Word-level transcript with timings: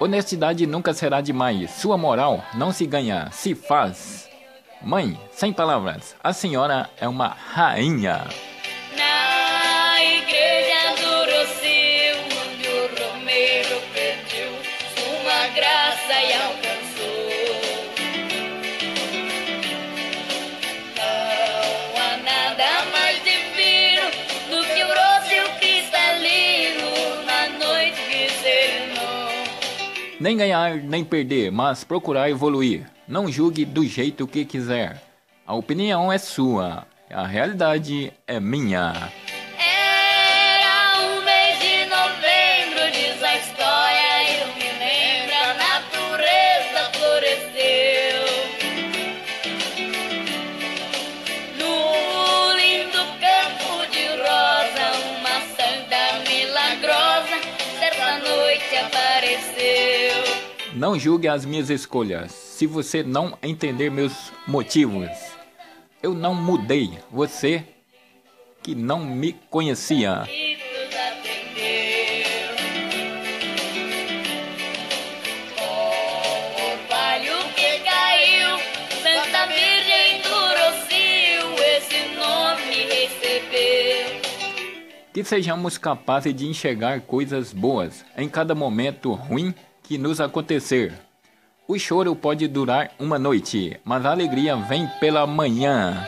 Honestidade 0.00 0.64
nunca 0.66 0.94
será 0.94 1.20
demais. 1.20 1.70
Sua 1.72 1.98
moral 1.98 2.44
não 2.54 2.70
se 2.72 2.86
ganha, 2.86 3.28
se 3.32 3.54
faz. 3.54 4.28
Mãe, 4.80 5.18
sem 5.32 5.52
palavras, 5.52 6.14
a 6.22 6.32
senhora 6.32 6.88
é 7.00 7.08
uma 7.08 7.28
rainha. 7.28 8.24
Nem 30.20 30.36
ganhar, 30.36 30.76
nem 30.76 31.04
perder, 31.04 31.52
mas 31.52 31.84
procurar 31.84 32.28
evoluir. 32.28 32.90
Não 33.06 33.30
julgue 33.30 33.64
do 33.64 33.84
jeito 33.84 34.26
que 34.26 34.44
quiser. 34.44 35.00
A 35.46 35.54
opinião 35.54 36.12
é 36.12 36.18
sua, 36.18 36.84
a 37.08 37.26
realidade 37.26 38.12
é 38.26 38.40
minha. 38.40 39.12
Não 60.74 60.98
julgue 60.98 61.26
as 61.26 61.44
minhas 61.44 61.70
escolhas, 61.70 62.30
se 62.30 62.66
você 62.66 63.02
não 63.02 63.36
entender 63.42 63.90
meus 63.90 64.30
motivos. 64.46 65.08
Eu 66.02 66.14
não 66.14 66.34
mudei, 66.34 66.98
você 67.10 67.64
que 68.62 68.74
não 68.74 69.04
me 69.04 69.32
conhecia. 69.50 70.24
Que 85.12 85.24
sejamos 85.24 85.76
capazes 85.78 86.32
de 86.32 86.46
enxergar 86.46 87.00
coisas 87.00 87.52
boas 87.52 88.04
em 88.16 88.28
cada 88.28 88.54
momento 88.54 89.14
ruim 89.14 89.52
que 89.88 89.96
nos 89.96 90.20
acontecer. 90.20 90.92
O 91.66 91.78
choro 91.78 92.14
pode 92.14 92.46
durar 92.46 92.90
uma 92.98 93.18
noite, 93.18 93.80
mas 93.82 94.04
a 94.04 94.10
alegria 94.10 94.54
vem 94.54 94.86
pela 95.00 95.26
manhã. 95.26 96.06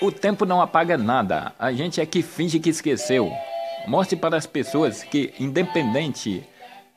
O 0.00 0.12
tempo 0.12 0.44
não 0.44 0.60
apaga 0.60 0.98
nada, 0.98 1.52
a 1.58 1.72
gente 1.72 2.00
é 2.00 2.06
que 2.06 2.22
finge 2.22 2.60
que 2.60 2.70
esqueceu. 2.70 3.32
Mostre 3.86 4.16
para 4.16 4.36
as 4.36 4.46
pessoas 4.46 5.02
que, 5.02 5.32
independente 5.38 6.42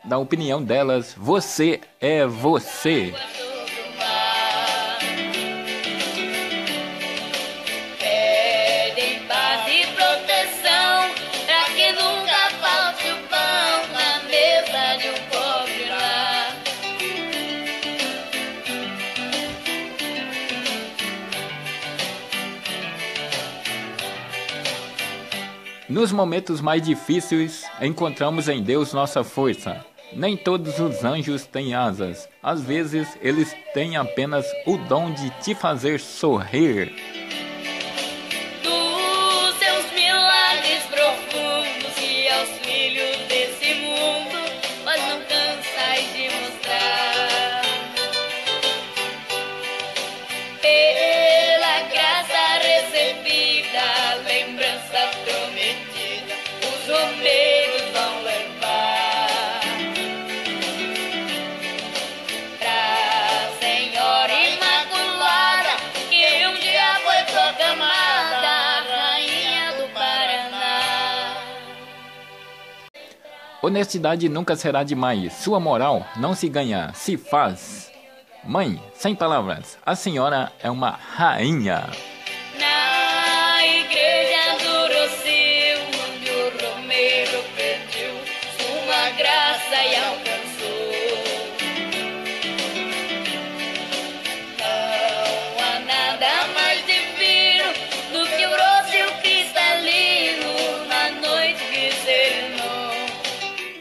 da 0.03 0.17
opinião 0.17 0.63
delas, 0.63 1.13
você 1.15 1.81
é 1.99 2.25
você. 2.25 3.13
Nos 25.89 26.11
momentos 26.11 26.61
mais 26.61 26.83
difíceis, 26.83 27.65
encontramos 27.81 28.47
em 28.47 28.61
Deus 28.61 28.93
nossa 28.93 29.23
força. 29.23 29.83
Nem 30.13 30.37
todos 30.37 30.79
os 30.79 31.03
anjos 31.03 31.47
têm 31.47 31.73
asas. 31.73 32.29
Às 32.43 32.61
vezes, 32.61 33.07
eles 33.23 33.55
têm 33.73 33.97
apenas 33.97 34.45
o 34.67 34.77
dom 34.77 35.11
de 35.11 35.31
te 35.41 35.55
fazer 35.55 35.99
sorrir. 35.99 36.93
Honestidade 73.61 74.29
nunca 74.29 74.55
será 74.55 74.83
demais. 74.83 75.33
Sua 75.33 75.59
moral 75.59 76.05
não 76.15 76.33
se 76.33 76.47
ganha, 76.47 76.91
se 76.93 77.17
faz. 77.17 77.91
Mãe, 78.43 78.81
sem 78.93 79.13
palavras, 79.13 79.77
a 79.85 79.95
senhora 79.95 80.51
é 80.63 80.71
uma 80.71 80.91
rainha. 80.91 81.89
Graça 89.17 89.75
e. 89.83 90.28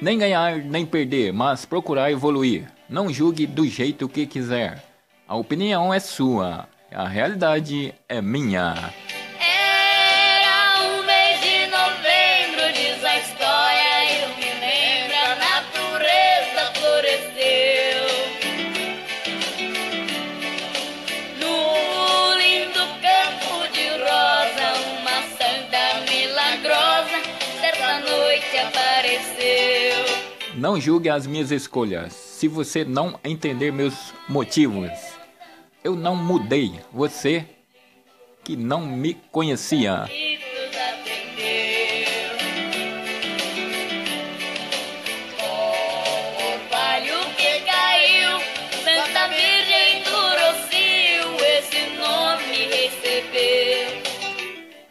Nem 0.01 0.17
ganhar, 0.17 0.59
nem 0.59 0.87
perder, 0.87 1.33
mas 1.33 1.65
procurar 1.65 2.13
evoluir. 2.13 2.71
Não 2.89 3.13
julgue 3.13 3.47
do 3.47 3.67
jeito 3.67 4.09
que 4.09 4.27
quiser. 4.27 4.85
A 5.27 5.35
opinião 5.35 5.93
é 5.93 5.99
sua, 5.99 6.69
a 6.93 7.09
realidade 7.09 7.93
é 8.09 8.23
minha. 8.23 8.95
Não 30.59 30.81
julgue 30.81 31.09
as 31.09 31.25
minhas 31.25 31.53
escolhas, 31.53 32.13
se 32.13 32.49
você 32.49 32.85
não 32.85 33.17
entender 33.23 33.71
meus 33.71 34.13
motivos. 34.29 34.91
Eu 35.85 35.95
não 35.95 36.17
mudei, 36.17 36.81
você 36.93 37.47
que 38.43 38.57
não 38.57 38.85
me 38.85 39.15
conhecia. 39.31 40.07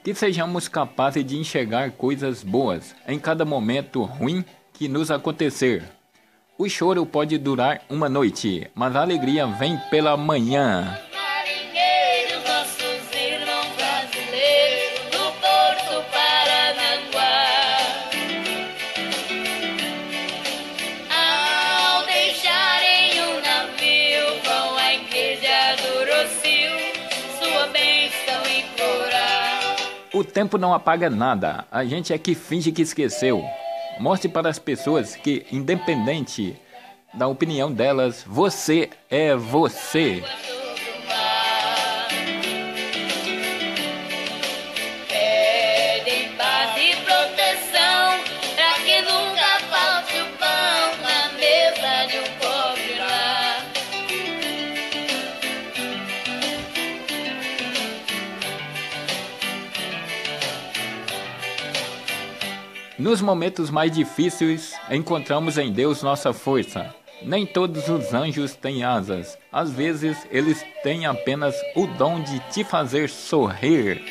Que 0.01 0.15
sejamos 0.15 0.69
capazes 0.69 1.25
de 1.25 1.35
enxergar 1.35 1.91
coisas 1.91 2.41
boas 2.41 2.95
em 3.05 3.19
cada 3.19 3.43
momento 3.43 4.03
ruim 4.03 4.45
que 4.77 4.87
nos 4.87 5.09
acontecer. 5.09 5.83
O 6.55 6.69
choro 6.69 7.03
pode 7.03 7.35
durar 7.39 7.81
uma 7.89 8.07
noite, 8.07 8.69
mas 8.75 8.95
a 8.95 9.01
alegria 9.01 9.47
vem 9.47 9.75
pela 9.89 10.15
manhã. 10.15 10.99
O 30.13 30.23
tempo 30.23 30.57
não 30.57 30.73
apaga 30.73 31.11
nada, 31.11 31.65
a 31.71 31.85
gente 31.85 32.11
é 32.11 32.17
que 32.17 32.33
finge 32.33 32.71
que 32.71 32.81
esqueceu. 32.81 33.43
Mostre 33.99 34.29
para 34.29 34.49
as 34.49 34.59
pessoas 34.59 35.15
que, 35.15 35.45
independente 35.51 36.55
da 37.13 37.27
opinião 37.27 37.71
delas, 37.71 38.23
você 38.25 38.89
é 39.09 39.35
você. 39.35 40.23
Nos 62.99 63.21
momentos 63.21 63.69
mais 63.69 63.91
difíceis, 63.91 64.73
encontramos 64.89 65.59
em 65.59 65.71
Deus 65.71 66.01
nossa 66.01 66.33
força. 66.33 66.95
Nem 67.21 67.45
todos 67.45 67.87
os 67.89 68.11
anjos 68.11 68.55
têm 68.55 68.83
asas. 68.83 69.37
Às 69.51 69.71
vezes, 69.71 70.17
eles 70.31 70.65
têm 70.81 71.05
apenas 71.05 71.55
o 71.75 71.85
dom 71.85 72.19
de 72.19 72.39
te 72.49 72.63
fazer 72.63 73.07
sorrir. 73.07 74.01